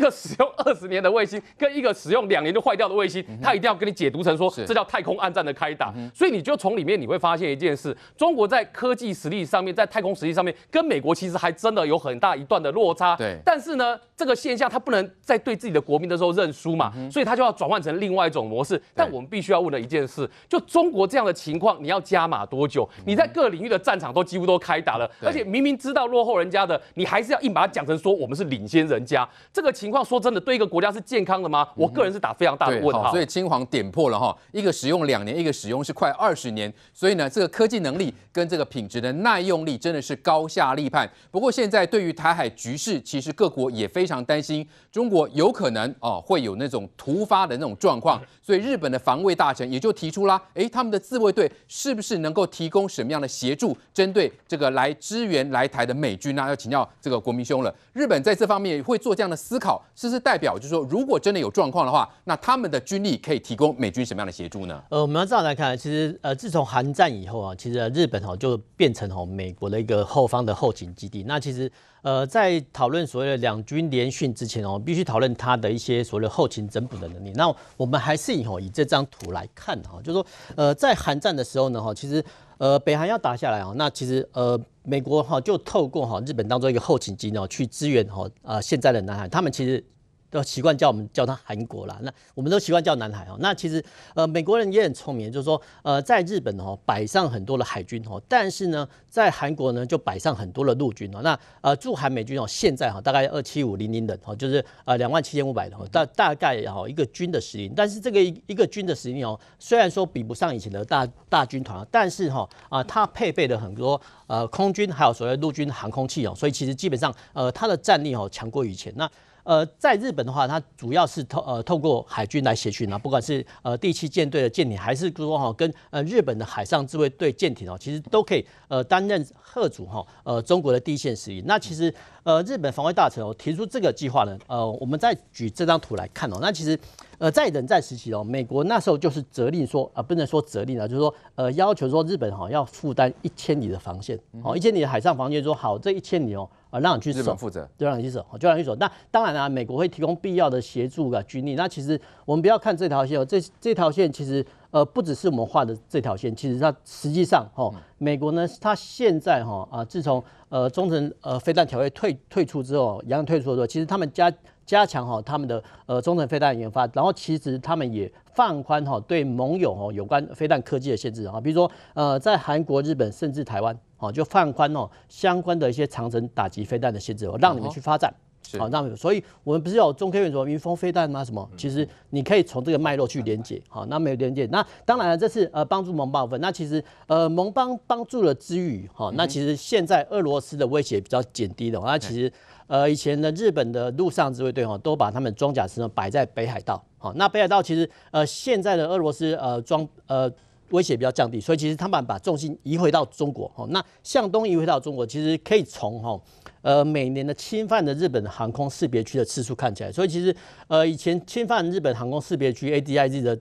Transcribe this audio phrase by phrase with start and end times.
[0.00, 5.94] 个使用二十年的卫星，跟一个使用两年就坏掉的卫星，他一定要跟你解读成说这叫太空暗战的开打。
[6.14, 13.14] 所以你就从里面你会发现一件事：中国在科技实力上面，在太空实力上面，跟美国其实还真的有很大一段的落差。
[13.16, 13.38] 对。
[13.44, 18.80] 但是呢，这个现象他不能在对自己的国民的时候认输嘛，所以他就要转换成另外一种模式。
[18.94, 22.88] 但我们必须要问的一件事，就中国这样的情况，你要加码多久？
[23.04, 29.28] 你在各领域的战场都几乎都开打了，而且明明知道落后人家的，你还是要硬把它讲成说我们是领先人家。
[29.52, 31.66] 这个情况说真的，对一个国家是健康的吗？
[31.74, 33.10] 我个人是打非常大的问号。
[33.10, 36.72] 所以金黄点破了哈，一个使用两年，一个使用是快二十年。
[36.92, 41.10] 所以呢，这个科技能力跟这个品质的耐用力真的是高下立判。
[41.30, 48.20] 不过现在对于台海局势，其实各国也非常担心，中国有可能哦会有那种突发的那种状况。
[48.42, 56.44] 所以日本的防卫大臣也就提出啦，诶，他们的自卫队是不是能够提供什么样的协助，针对这个来支援来台的美军呢？
[56.46, 57.74] 要请教这个国民兄了。
[57.92, 64.82] 日本在这方面会做这样的思考，是不是代表就是说，如果真的有状况的话，那他们的军力可以提供美军什么样的协助呢？
[64.90, 71.24] 呃，我们要这样来看，其实呃，自从韩战以后啊，其实日本哦就变成哦美国的一个后方的后勤基地。
[71.24, 71.70] 那其实
[72.02, 77.32] 呃，在讨论所谓的两军联训之前哦，必须讨论它的一些所谓的后勤整补的能力。
[77.34, 82.24] 那我们还是以哦以这张图来看哈，就是说呃，在韩战的时候呢哈，其实
[82.58, 84.60] 呃北韩要打下来啊，那其实呃。
[84.82, 89.84] 美国哈就透过哈日本当中一个后勤机呢去支援哈啊现在的南海，他们其实
[90.30, 93.36] 都习惯叫我们叫他韩国啦，那我们都习惯叫南海哦。
[93.40, 101.20] 那其实呃美国人也很聪明，就是说呃在日本哦摆上很多的海军哦，但是呢在韩国呢就摆上很多的陆军哦。
[101.22, 107.72] 那呃驻韩美军哦现在哈大概二七五零零人哈，就是呃两万七千五百人，大大概哈一个军的实力。
[107.74, 114.00] 但是这个一一个军的实力哦，虽然说比不上以前的大大军团，但是哈啊它配备的很多。
[114.30, 118.92] 呃，空军还有所谓陆军航空器哦，所以其实基本上，呃，它的战力哦强过以前。
[118.94, 119.10] 那
[119.44, 131.42] 呃，在日本的话，它主要是透呃透过海军来协训啊，不管是呃第七舰队的舰艇，还是说哈跟呃日本的海上自卫队舰艇哦，其实都可以呃担任贺主哈呃中国的第一线实力。
[131.46, 136.78] 那其实呃日本防卫大臣哦提出这个计划呢，呃，我们再举这张图来看哦，那其实。
[137.20, 148.74] 呃，在冷战时期哦，美国那时候就是责令说，呃，不能说责令啊，就是说，呃，要求说日本哈要负担一千里的防线，哦，一千里的海上防线，说好这一千里哦，啊，让你去守，日本负责，就让你去守，就让你去守。
[148.76, 151.56] 那当然啊，美国会提供必要的协助啊，军力。
[151.56, 164.32] 那其实我们不要看这条线哦，这这条线其实呃不只是我们画的这条线，其实它实际上哈，美国呢，它现在哈啊，自从呃中程呃飞弹条约退退出之后，洋退出之后，其实他们加。
[164.66, 178.14] 加强哈他们的呃中程飞弹研发，然后其实他们也放宽哈对盟友哦有关飞弹科技的限制啊，比如说呃在韩国、日本甚至台湾哦就放宽哦相关的一些长程打击飞弹的限制哦，让你们去发展
[178.58, 181.24] 好，那所以我们不是有中科院什么云峰飞弹吗？
[181.24, 181.48] 什么？
[181.56, 186.40] 其实你可以从这个脉络去连接好，那没有连接，那当然了，这是呃帮助盟邦分。
[186.40, 192.32] 那其实呃盟邦帮助了之余哈，那其实现在俄罗斯的威胁比较减低了，那其实。
[192.66, 196.80] 呃，以前的日本的陆上自卫队哈，都把他们装甲车摆在北海道。
[196.98, 200.32] 好，那北海道其实呃，现在的俄罗斯呃装呃
[200.70, 203.48] 威胁比较降低，所以其实他们把重心移回到中国。
[203.54, 206.20] 哈，那向东移回到中国，其实可以从哈
[206.62, 210.34] 呃每年的侵犯的日本航空识别区的次数看起来，所以其实
[210.68, 213.38] 呃以前侵犯日本航空识别区 ADIZ 的。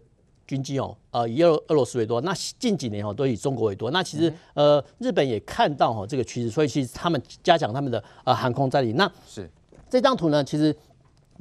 [0.49, 3.91] 军机哦，呃，以俄俄罗斯为多，那近几年哦都以中国为多。
[3.91, 8.93] 那其实呃，日本也看到哈这个趋势，所以其实他们加强他们的呃航空战力。
[8.93, 9.47] 那是
[9.87, 10.75] 这张图呢，其实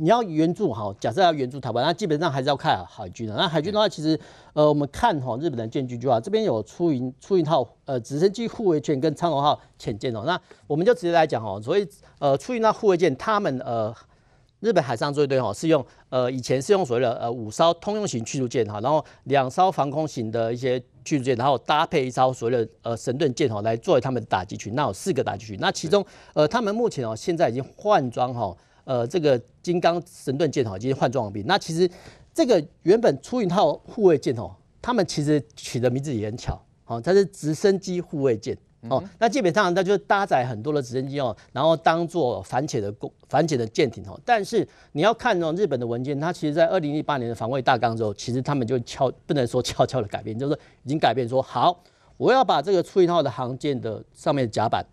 [0.01, 3.35] 你要援助哈，假设要援助台湾，那基本上还是要看海军的。
[3.35, 4.19] 那海军的话，其实
[4.53, 10.23] 呃，我们看哈日本的舰军就好，这边有出云出云号呃直升机护卫舰跟苍龙号潜舰哦。
[10.25, 11.87] 那我们就直接来讲哈，所以
[12.21, 13.95] 呃出云号护卫舰他们呃。
[14.61, 26.05] 日本海上自卫队哈是用呃以前是用所谓的呃五艘通用型驱逐舰哈，然后两艘防空型的一些驱逐舰，然后搭配一艘所谓的呃神盾舰哈来作为他们的打击群，那有四个打击群，那其中
[26.35, 28.53] 呃他们目前哦现在已经换装哈
[28.89, 31.89] 呃这个金刚神盾舰哈已经换装完毕，那其实
[32.33, 34.51] 这个原本出云号护卫舰哦，
[34.81, 38.57] 他们其实取的名字也很巧，哦它是直升机护卫舰。
[38.89, 44.19] 哦，那基本上它就是搭载很多的直升机哦，然后当做反潜的攻反潜的舰艇哦。
[44.25, 51.83] 但是你要看哦，日本的文件，它其实在二零一八年的防卫大纲之后，其实他们就悄不能说悄悄的改变，就是说已经改变说好，
[52.17, 54.87] 我要把这个出云号的航舰的上面的甲板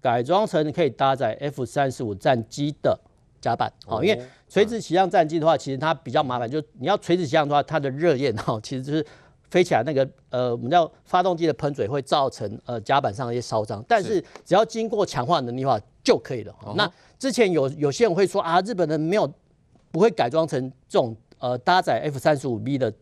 [0.00, 2.98] 改装成可以搭载 F 三十五战机的
[3.46, 9.06] 甲板哦，因为垂直起降战机的话，其实它比较麻烦，就你要垂直起降的话，它的热焰哈， 其实就是。
[9.48, 16.52] 飞起来那个呃，我们叫发动机的喷嘴会造成呃甲板上的一些烧伤，但是只要经过强化能力的话就可以了。
[16.74, 19.32] 那之前有有些人会说啊，日本人没有
[19.92, 22.92] 不会改装成这种呃搭载 F 三十五 B 的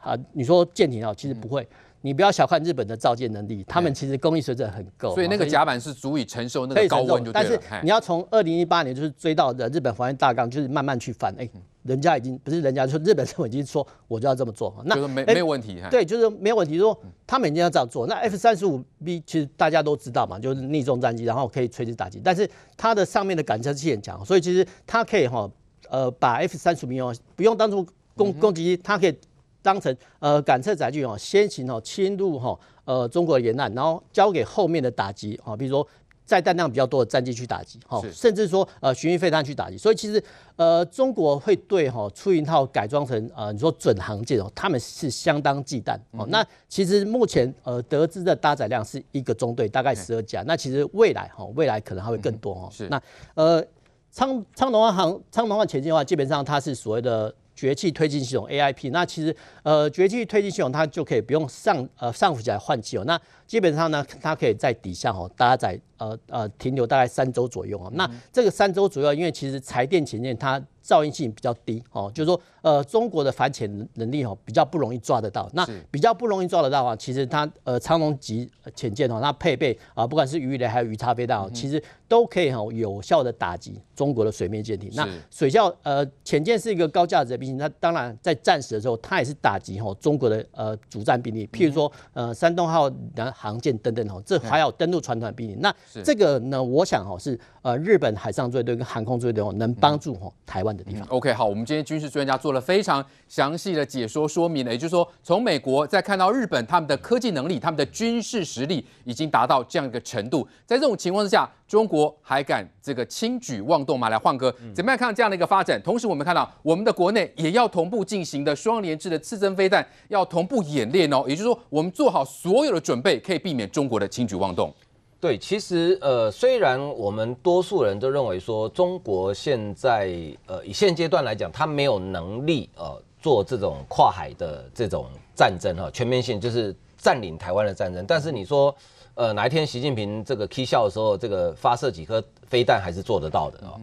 [0.00, 1.62] 啊，你说舰艇啊，其实不会。
[1.62, 1.68] 嗯
[2.06, 7.32] 你不要小看日本的造舰能力，他们其实工艺水准很够，所以那个甲板是足以承受那个高温就。
[7.32, 11.34] 但是你要从二零一八年就是追到的日本防卫大纲，就是慢慢去翻。
[11.36, 11.50] 哎，
[11.82, 15.82] 人家已经不是人家说日本政府已经说我就要这么做，那就是没没有问题。
[15.90, 16.78] 对，就是没有问题。
[16.78, 18.06] 说他们已经要这样做。
[18.06, 25.50] 那 F 三十五 B 其实大家都知道嘛，就是逆重战机，然后可以垂直打击，但是它的上面的感测器很强，所以其实它可以哈
[25.90, 29.18] 呃把 F 三十五 B 哦不用当做攻攻击机，它可以
[29.66, 32.56] 当成呃感测载具哦先行哦侵入哈。
[32.86, 35.84] 呃，中国的沿岸，然后交给后面的打击啊，比如说
[36.24, 39.76] 载弹量比较多的战机去打击，哈，甚至说呃巡弋飞弹去打击。
[39.76, 40.22] 所以其实
[40.54, 46.24] 呃，中国会对哈出云号改装成呃你说准航舰哦，他们是相当忌惮哦。
[46.28, 50.44] 那其实目前呃得知的搭载量是一个中队，大概十二架。
[50.46, 52.68] 那其实未来哈，未来可能还会更多哦。
[52.70, 52.86] 是。
[52.88, 53.02] 那
[53.34, 53.66] 呃，
[54.12, 57.34] 苍苍龙号航苍龙号前进的话，基本上它是所谓的。
[57.56, 84.90] 绝气推进系统 AIP，那其实呃绝气推进系统它就可以不用上呃上浮起来换气哦，那基本上呢，它可以在底下哦搭载呃呃停留大概三周左右哦，那这个三周左右，因为其实柴电潜舰它噪音性比较低哦，就是说呃中国的反潜能力哦比较不容易抓得到，那比较不容易抓得到啊，其实它呃苍龙级潜舰哦，它配备啊不管是鱼雷还有鱼叉飞弹哦，其实都可以哈有效的打击中国的水面舰艇。
[84.94, 95.56] 那水下呃潜舰是一个高价值的兵器，那当然在战时的时候，它也是打击哈中国的呃主战兵力，譬如说呃山东号的航舰等等哦，这还有登陆船团兵力。
[95.60, 95.74] 那
[96.04, 100.76] 这个呢，我想哦是呃日本海上自卫队跟航空自卫队哦能帮助哦台湾。
[100.86, 114.08] 嗯、OK，好，我们今天军事专家做了非常详细的解说说明了，也就是说，从美国再看到日本，他们的科技能力、他们的军事实力已经达到这样一个程度，在这种情况之下，中国还敢这个轻举妄动吗？
[114.08, 115.80] 来，换哥，怎么样看这样的一个发展？
[115.82, 124.72] 同时，我们看到我们的国内也要同步进行的双联制的刺针飞弹要同步演练哦，也就是说，我们做好所有的准备，可以避免中国的轻举妄动。
[125.18, 130.12] 对，其实呃，虽然我们多数人都认为说中国现在
[130.46, 138.04] 呃以现阶段来讲，它没有能力呃做这种跨海的这种战争哈，全面性就是占领台湾的战争。
[138.06, 138.72] 但是你说
[139.16, 143.74] 呃哪一天习近平这个 K 笑的时候，这个发射几颗飞弹还是做得到的啊？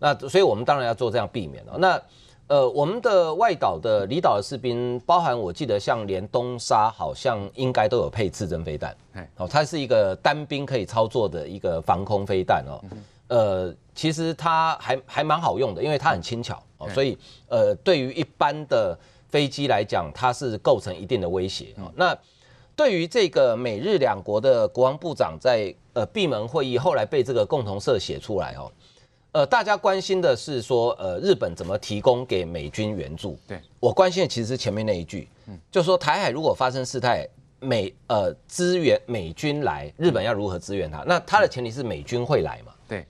[0.00, 1.78] 那所以我们当然要做这样避免了。
[1.78, 2.02] 那
[2.46, 8.96] 呃，我们的外岛的离岛的士兵，包含我记得像连东沙，好像应该都有配刺针飞弹。
[9.36, 12.80] 哦，它是一个单兵可以操作的一个防空飞弹哦。
[13.28, 17.18] 呃，其实它还还蛮好用的，因为它很轻巧哦，所以
[17.48, 18.98] 呃，对于一般的
[19.28, 21.92] 飞机来讲，它是构成一定的威胁哦。
[21.94, 22.16] 那
[22.78, 28.70] 对于这个美日两国的国防部长在呃闭门会议后来被这个共同社写出来哦。
[29.32, 33.36] 呃，大家关心的是说，呃，日本怎么提供给美军援助？
[33.48, 37.28] 对，我关心的其实是前面那一句，嗯，就说台海如果发生事态，
[37.58, 41.02] 美呃支援美军来，日本要如何支援他？
[41.02, 42.72] 那他的前提是美军会来嘛？
[42.86, 43.04] 对，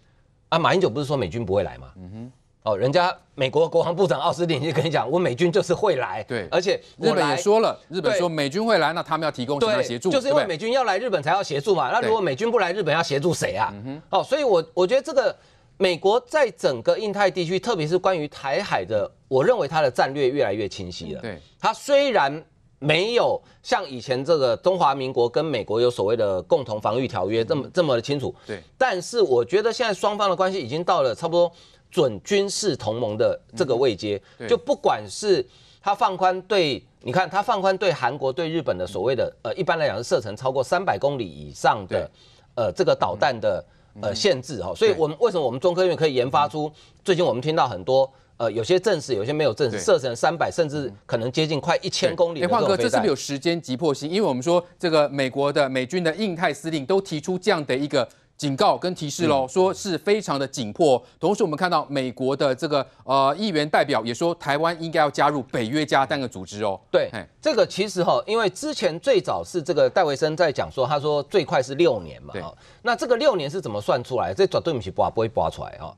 [0.49, 1.93] 啊，马英九不是说美军不会来吗？
[1.97, 2.33] 嗯哼，
[2.63, 10.11] 哦，人家美国国防部长奥斯汀就跟你讲，我美军就是会来，对，而且日本也说了，日本说美军会来，那他们要提供什么协助？
[10.11, 11.91] 就是因为美军要来，日本才要协助嘛。
[11.91, 13.73] 那如果美军不来，日本要协助谁啊？
[13.87, 15.35] 嗯，哦，所以我我觉得这个。
[15.81, 21.21] 美国在整个印太地区，特别是关于台海的，我认为它的战略越来越清晰了。
[21.21, 22.45] 对，它虽然
[22.81, 28.35] 没有像以前这个中华民国跟美国有所谓的共同防御条约这么这么的清楚。
[28.45, 31.53] 对，但是我觉得现在双方的关系已经到了差不多
[31.91, 34.21] 准军事同盟的这个位阶。
[34.49, 35.45] 就不管是
[35.81, 42.11] 他放宽对，你看他放宽对韩国、对日本的所谓的呃，一般来讲是射程超过三百公里以上的
[42.55, 43.65] 呃这个导弹的。
[44.01, 46.71] 呃，限制哈，所以我们为什么我们中科院可以研发出？
[47.03, 52.47] 最近我们听到很多呃，有些证实，有些没有证实，射程三百甚至可能接近快一千公里的。
[52.47, 54.09] 哎，晃哥，这是不是有时间急迫性？
[54.09, 58.09] 因为我们说这个美国的美军的印太司令都提出这样的一个。
[58.39, 61.03] 警告跟提示喽，说是非常的紧迫。
[61.19, 66.81] 同时，我们看到美国的这个呃议员代表也说，台湾应该要加入北约加单个组织哦。
[66.89, 67.11] 对，
[67.43, 72.33] 这个其实哈，因为之前最早是这个戴维森在讲说，他说最快是六年嘛。
[72.33, 72.41] 对。
[72.83, 74.33] 那这个六年是怎么算出来？
[74.33, 75.93] 这绝对不是不不会拔出来哈。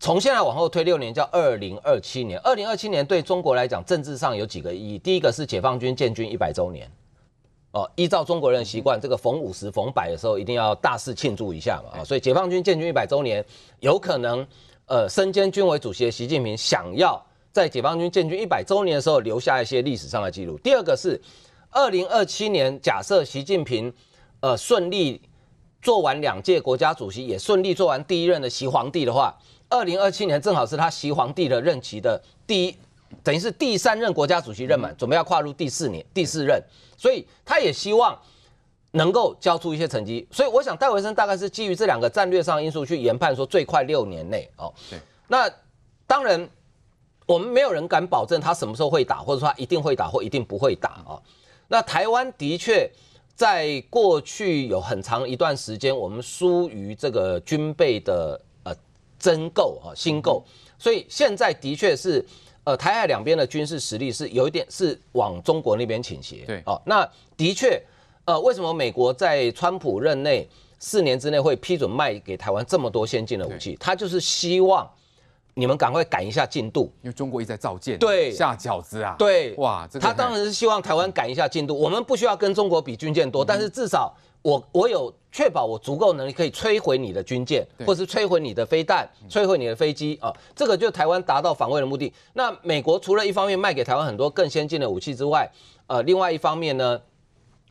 [0.00, 2.40] 从现在往后推六年，叫二零二七年。
[2.40, 4.98] 二零二七年对中国来讲，政治上有几个意义。
[4.98, 6.90] 第一个是解放军建军一百周年。
[7.72, 12.00] 哦，依照中国人的习惯，这个逢五十、逢百的时候，一定要大肆庆祝一下嘛。
[12.00, 13.44] 啊，所以解放军建军一百周年，
[13.78, 14.44] 有可能，
[14.86, 20.58] 呃，身兼军委主席的习近平想要在解放军建军一百周年的时候留下一些历史上的记录。
[20.58, 21.20] 第二个是，
[21.70, 23.92] 二零二七年，假设习近平，
[24.40, 25.22] 呃，顺利
[25.80, 29.32] 做完两届国家主席，也顺利做完第一任的习皇帝的话，
[29.68, 32.76] 二零二七年正好是他习皇帝的任期的第一，
[33.22, 36.62] 等于是第三任国家主席任满，准备要跨入第四年第四任，
[36.96, 38.18] 所以他也希望
[38.92, 40.26] 能够交出一些成绩。
[40.30, 44.72] 所以我想戴维森大概是基于这两个战略上因素去研判说，最快六年内哦。
[44.88, 44.98] 对。
[45.28, 45.50] 那
[46.06, 46.48] 当然，
[47.26, 51.20] 我们没有人敢保证他什么时候会打，或者说他一定会打或一定不会打啊。
[51.68, 52.90] 那台湾的确
[53.34, 58.74] 在过去有很长一段时间，我们疏于这个军备的呃。
[59.20, 60.42] 增购啊，新购，
[60.78, 62.24] 所以现在的确是，
[62.64, 66.44] 呃，台海两边的军事实力是有一点是往中国那边倾斜。
[66.46, 67.82] 对，哦，那的确，
[68.24, 70.48] 呃，为什么美国在川普任内
[70.78, 73.76] 四年之内会批准卖给台湾这么多先进的武器？
[73.80, 74.88] 他就是希望
[75.54, 81.74] 你们赶快赶一下进度，因为中国一直在造舰，对，下饺子啊，对，哇，这个，他当然是希望台湾赶一下进度。
[81.76, 84.14] 我们不需要跟中国比军舰多，嗯，但是至少。
[84.42, 92.12] 我我有确保我足够能力可以摧毁你的军舰，或是摧毁你的飞弹，摧毁你的飞机啊，这个就台湾达到防卫的目的。
[92.32, 95.50] 那美国除了一方面卖给台湾很多更先进的武器之外，
[95.86, 97.00] 呃，另外一方面呢，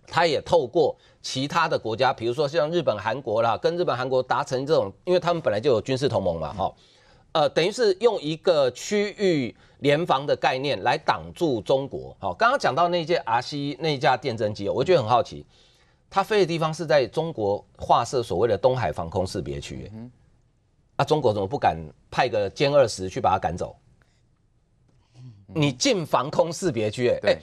[0.07, 6.73] 他也透过其他的国家，比如说像日本、韩国啦，跟日本、韩国达成这种，因为他们本来就有军事同盟嘛，哈，
[7.31, 12.15] 呃，等于是用一个区域联防的概念来挡住中国。
[12.19, 15.45] 好，刚刚讲到那架 RC 那架电侦机，我觉得很好奇。
[16.09, 20.11] 它飞的地方是在中国划设所谓的东海防空识别区，嗯，
[20.95, 21.77] 啊，中国怎么不敢
[22.09, 23.75] 派个歼二十去把它赶走？
[25.53, 27.37] 你进防空识别区，哎，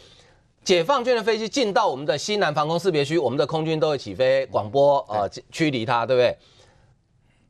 [0.64, 6.36] 解放军的飞机进到我们的西南防空识别区，我们的空军都会起飞广播，呃，驱离它，对不对？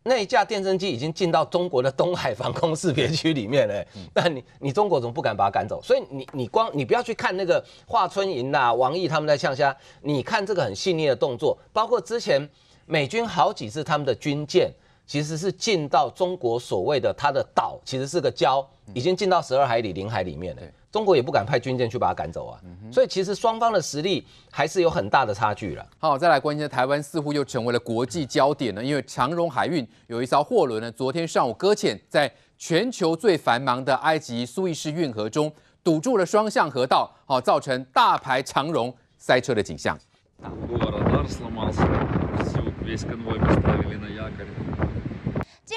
[0.08, 3.84] 那一架电侦机已经进到中国的东海防空识别区里面了，
[4.14, 5.82] 那你你中国怎么不敢把它赶走？
[5.82, 12.48] 所以你你光你不要去看那个华春莹呐、王毅他们在呛虾，你看这个很细腻的动作，包括之前
[12.86, 14.72] 美军好几次他们的军舰
[15.06, 20.62] 其实是进到中国所谓的它的岛，其实是个礁，已经进到十二海里领海里面了。
[20.96, 22.58] 中国也不敢派军舰去把他赶走啊，
[22.90, 25.86] 所以其实双方的实力还是有很大的差距了。
[25.98, 35.52] 好，再来关心台湾似乎又成为了国际焦点呢，因为长荣海运有一艘货轮呢，昨天上午搁浅在全球最繁忙的埃及苏伊士运河中，
[35.84, 39.98] 堵住了双向河道，好，造成大排长荣塞车的景象。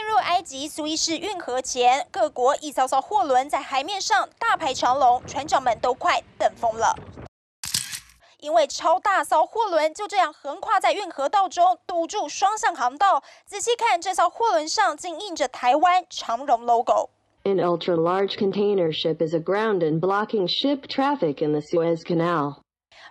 [0.10, 6.96] 入埃及苏伊士运河前，各国一艘艘货轮在海面上大排长龙，船长们都快等疯了。
[8.40, 13.22] 因为超大艘货轮就这样横跨在运河道中，堵住双向航道。
[13.46, 17.10] 仔细看，这艘货轮上竟印着台湾长荣 logo。
[17.44, 22.62] An ultra large container ship is aground, blocking ship traffic in the Suez Canal.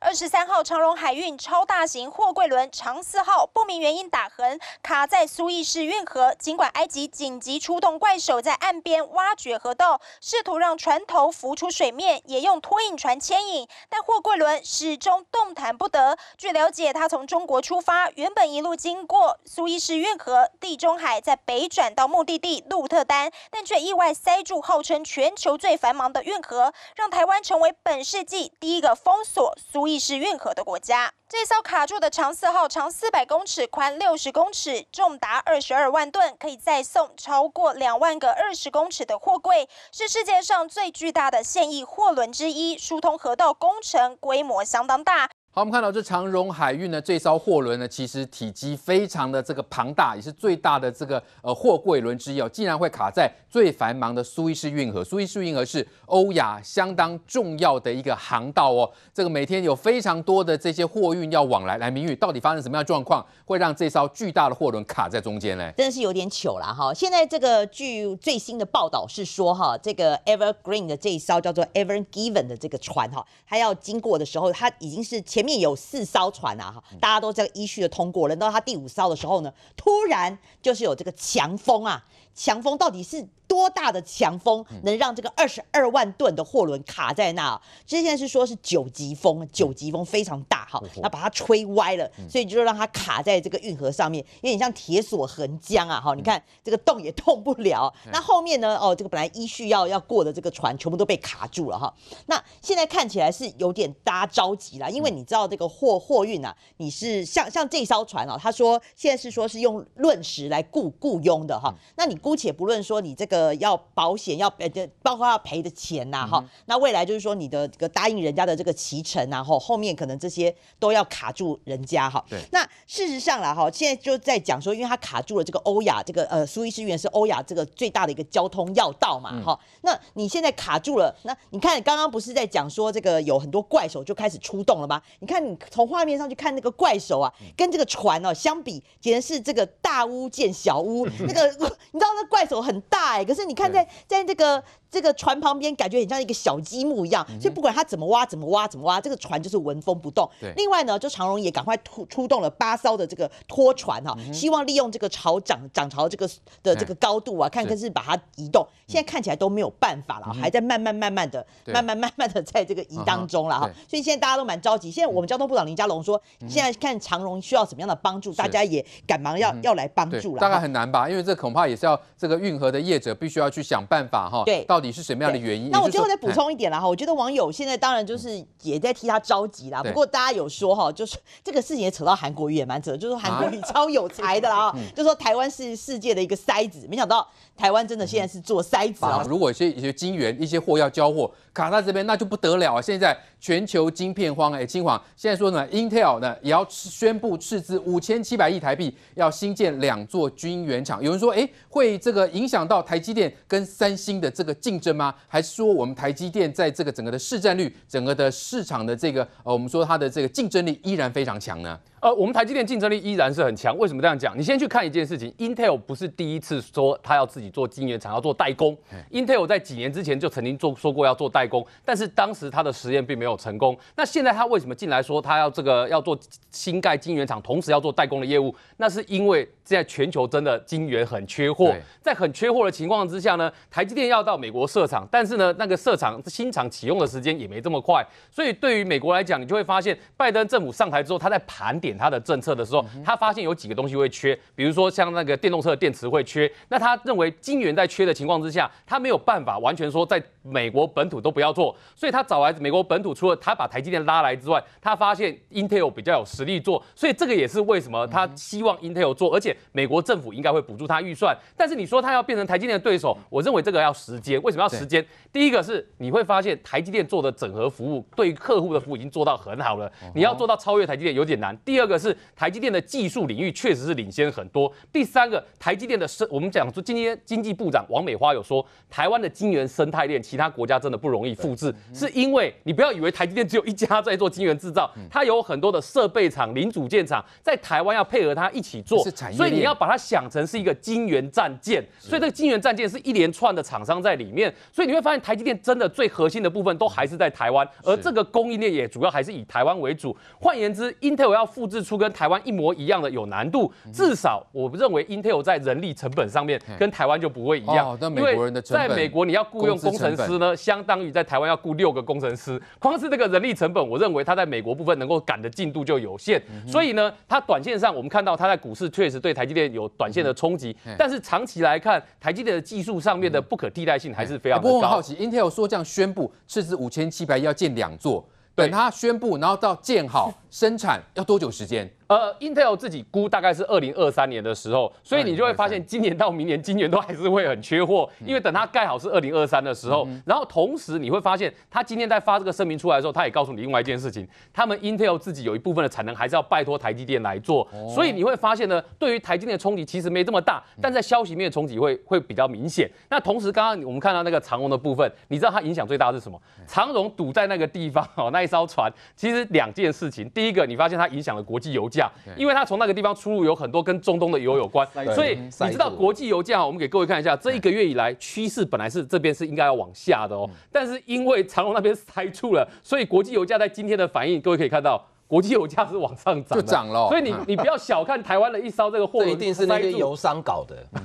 [0.01, 16.17] 二十三号长荣海运超大型货柜轮长四号不明原因打横卡在苏伊士运河，尽管埃及紧急出动怪手在岸边挖掘河道，试图让船头浮出水面，也用拖引船牵引，但货柜轮始终动弹不得。
[16.37, 29.88] 据了解，它从中国出发，原本一路经过苏伊士运河、地中海，在北转到目的地鹿特丹，但却意外塞住号称全球最繁忙的运河，让台湾成为本世纪第一个封锁苏。
[29.89, 42.77] 苏伊士运河的国家，这艘卡住的长四号长四百公尺，宽六十公尺，重达二十二万吨，可以再送超过两万个二十公尺的货柜，是世界上最巨大的现役货轮之一。
[42.77, 45.31] 疏通河道工程规模相当大。
[45.59, 55.03] 好，我们看到这长荣海运呢，这艘货轮呢，其实体积非常的这个庞大，也是最大的这个呃货柜轮之一哦，竟然会卡在最繁忙的苏伊士运河。
[55.03, 61.77] 苏伊士运河是欧亚相当重要的一个航道哦，这个每天有非常多的这些货运要往来。
[61.79, 65.73] 来，明玉，到底发生什么样的状况，会让这艘巨大的货轮卡在中间呢？
[65.77, 66.95] 真的是有点糗了哈。
[66.95, 82.05] 现在这个据最新的报道是说哈，这个 Evergreen 的这一艘叫做 Ever Given 的这个船哈，它要经过的时候，它已经是前面有四艘船啊，哈，大家都这个依序的通过，轮到他第五艘的时候呢，突然就是有这个强风啊，
[82.39, 83.27] 强风到底是？
[83.49, 87.59] 多大的强风能让这个二十二万吨的货轮卡在那？
[87.87, 96.15] 之前是说是九级风，九级风非常大哈，那把它吹歪了，所以就让它卡在这个运河上面，有点像铁索横江啊哈！
[96.15, 97.91] 你看这个动也动不了。
[98.13, 98.77] 那后面呢？
[98.77, 101.93] 哦，这个本来依序要要过的这个船全部都被卡住了哈。
[102.27, 114.69] 那现在看起来是有点大家着急了，因为你知道这个货货运啊，你是像像这艘船啊，他说现在是说是用论时来雇雇佣的哈，那你姑且不论说你这个要保险要呃
[115.01, 122.23] 包括要赔的钱呐哈，那未来就是说你的这个答应人家的这个期程啊，后后面可能这些都要卡住人家哈。
[122.29, 122.39] 对。
[122.53, 135.01] 那事实上啦哈，现在就在讲说，因为他卡住了这个欧亚这个呃苏伊士运河是欧亚这个最大的一个交通要道嘛哈，那你现在卡住了，那你看刚刚不是在讲说这个有很多怪手就开始出动了吗？
[135.21, 141.07] 你看你从画面上去看那个怪手啊，跟这个船哦相比，简直是这个大巫见小巫。
[141.21, 141.47] 那个
[141.93, 144.63] 你知道那怪手很大哎，可是你看在在这个。
[144.91, 150.27] 这个船旁边感觉很像一个小积木一样，所以不管他怎么挖、怎么挖、怎么挖，这个船就是纹风不动。
[150.41, 150.51] 对。
[150.57, 156.27] 另外呢，就长荣也赶快出出动了八艘的这个拖船哈，希望利用这个潮涨涨潮这个
[156.63, 158.67] 的这个高度啊，看看是把它移动。
[158.87, 163.71] 现在看起来都没有办法了，还在慢慢慢慢的、慢慢慢慢的在这个移当中了哈。
[163.87, 164.91] 所以现在大家都蛮着急。
[164.91, 170.41] 现在我们交通部长林佳龙说，现在看长荣需要什么样的帮助，大家也赶忙要要来帮助了。
[170.41, 174.43] 大概很难吧，因为这恐怕也是要这个运河的业者必须要去想办法哈。
[174.45, 174.65] 对。
[174.65, 175.71] 到底是什么样的原因？
[175.71, 179.83] 那我最后再补充一点啦哈，我觉得网友现在当然就是也在替他着急啦。
[179.83, 187.27] 不过大家有说哈，就是这个事情也扯到韩国瑜也蛮扯，就是说韩国瑜超有才的啦， 就说台湾是世界的一个筛子，没想到
[187.57, 189.25] 台湾真的现在是做筛子啊。
[189.29, 192.83] 如果一些一些金元一些货要交货卡在这边，那就不得了啊！
[192.83, 201.03] 现在全球晶片荒哎，金黄现在说呢，Intel 呢也要宣布斥资五千七百亿台币要新建两座晶圆厂。
[201.03, 205.15] 有人说哎，会这个影响到台积电跟三星的这个竞争吗？
[205.27, 211.79] 还是说我们台积电在这个整个的市占率、整个的市场的这个呃，我们说它的这个竞争力依然非常强呢？
[212.01, 213.77] 呃，我们台积电竞争力依然是很强。
[213.77, 214.39] 为什么这样讲？
[214.39, 218.77] 你先去看一件事情，Intel 不是第一次说他要自己做晶圆厂，要做代工。
[219.11, 223.77] Intel 在几年之前就曾经做说过要做代工，但是当时他的实验并没有成功。
[223.97, 226.17] 那现在他为什么进来说他要这个要做
[226.53, 228.55] 新盖晶圆厂，同时要做代工的业务？
[228.77, 238.07] 那是因为现在全球真的晶圆很缺货，在很缺货的情况之下呢，台积电要到美国设厂，但是呢，那个设厂新厂启用的时间也没这么快。
[238.31, 241.89] 所以对于美国来讲，你就会发现拜登政府上台之后，他在盘点。
[241.89, 246.51] 点他的政策的时候，他发现有几个东西会缺，比如说像那个电动车的电池会缺。
[246.69, 261.37] 那他认为晶圆在缺的情况之下，他没有办法完全说在美国本土都不要做，所以他找来美国本土，除了他把台积电拉来之外，他发现 Intel 比较有实力做，所以这个也是为什么他希望 Intel 做，而且美国政府应该会补助他预算。
[261.57, 264.41] 但是你说他要变成台积电的对手，我认为这个要时间。
[264.43, 265.05] 为什么要时间？
[265.33, 271.57] 第一个是你会发现台积电做的整合服务，对客户的服务已经做到很好了，你要做到超越台积电有点难。
[271.65, 274.73] 第二个是台积电的技术领域确实是领先很多。
[274.93, 300.17] 第三个，台积电的生，我们讲说今天经济部长王美花有说，台湾的晶圆生态链，其他国家真的不容易复制，是因为你不要以为台积电只有一家在做晶圆制造，它有很多的设备厂、零组件厂在台湾要配合它一起做，所以你要把它想成是一个晶圆战舰，所以这个晶圆战舰是一连串的厂商在里面，所以你会发现台积电真的最核心的部分都还是在台湾，而这个供应链也主要还是以台湾为主。
[300.41, 324.63] 换言之，Intel 要复制出跟台湾一模一样的有难度，至少我认为 Intel 在人力成本上面跟台湾就不会一样，因为在美国你要雇佣工程师呢，相当于在台湾要雇六个工程师，光是这个人力成本，我认为它在美国部分能够赶的进度就有限，所以呢，它短线上我们看到它在股市确实对台积电有短线的冲击，但是长期来看，台积电的技术上面的不可替代性还是非常高。
[324.63, 331.89] 不过我很好奇，Intel 说这样宣布斥资五千七百亿要建两座，等它宣布，然后到建好生产要多久时间？
[332.09, 340.09] 呃，Intel 自己估大概是二零二三年的时候，所以你就会发现今年到明年，今年都还是会很缺货，因为等它盖好是二零二三的时候。
[340.25, 347.69] 然后同时你会发现，他今天在发这个声明出来的时候，他也告诉你另外一件事情，他们 Intel 自己有一部分的产能还是要拜托台积电来做。
[347.95, 352.91] 所以你会发现呢，对于台积电的冲击其实没这么大，但在消息面的冲击会会比较明显。
[353.11, 356.41] 那同时刚刚我们看到那个长荣的部分，你知道它影响最大的是什么？
[356.67, 375.05] 长荣堵在那个地方哦，那一艘船其实两件事情，第一个你发现它影响了国际油价，因为它从那个地方出入有很多跟中东的油有关，所以你知道国际油价，我们给各位看一下，这一个月以来趋势本来是这边是应该要往下的哦，但是因为长隆那边塞住了，所以国际油价在今天的反应，各位可以看到。
[375.29, 377.07] 国际油价是往上涨，就涨了。
[377.11, 380.75] 所以你你不要小看台湾的一艘这个货轮， 这一定是那些油商搞的，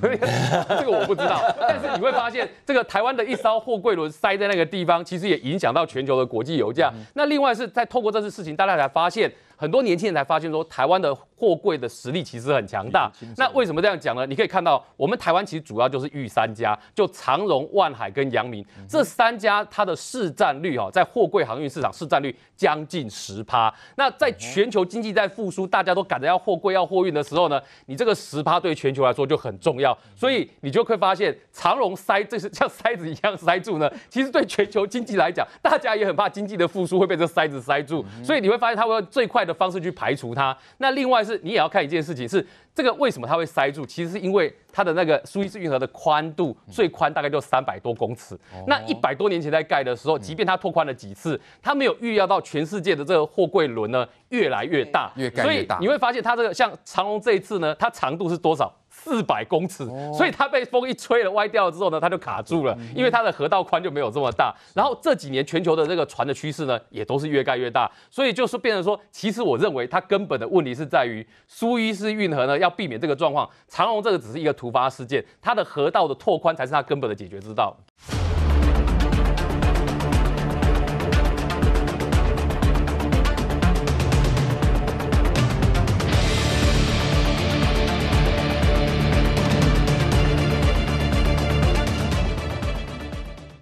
[0.80, 1.42] 这个我不知道。
[1.60, 6.90] 但是你会发现，这个台湾的一艘货柜轮塞在那个地方，其实也影响到全球的国际油价。
[7.12, 9.30] 那另外是在透过这次事情，大家才发现。
[9.56, 13.10] 很多年轻人才发现说，台湾的货柜的实力其实很强大。
[13.36, 14.26] 那为什么这样讲呢？
[14.26, 23.72] 你可以看到，我们台湾其实主要就是玉三家，就长荣、万海跟阳明这三家，它的市占率哈，在货柜航运市场市占率将近十趴。
[23.96, 29.96] 那在全球经济在复苏，大家都赶着要货柜要货运的时候呢，你这个十趴对全球来说就很重要。
[30.14, 38.04] 所以你就会发现，长荣塞这是像塞子一样塞住呢，其实对全球经济来讲，大家也很怕经济的复苏会被这塞子塞住。
[38.22, 40.56] 所以你会发现，它会最快的方式去排除它。
[40.78, 42.46] 那另外是你也要看一件事情是。
[42.74, 43.86] 这个为什么它会塞住？
[43.86, 48.36] 其实是因为它的那个苏伊士运河的宽度最宽大概就三百多公尺。
[48.66, 55.76] 那一百多年前在盖的时候，即便它拓宽了几次，它没有预料到全世界的这个货柜轮呢越来越大，越盖越大。
[55.76, 58.74] 所以你会发现它这个像长隆这一次呢，它长度是多少？
[58.96, 59.84] 四百公尺，
[60.16, 64.54] 所以它被风一吹了歪掉了之后呢，它就卡住了，因为它的河道宽就没有这么大。
[64.74, 73.48] 然后这几年全球的这个船的趋势呢，也都是越盖越大，所以就是变成说，其实我认为它根本的问题是在于苏伊士运河呢，要避免这个状况。
[73.68, 77.76] 长隆这个只是一个突发事件，它的河道的拓宽才是它根本的解决之道。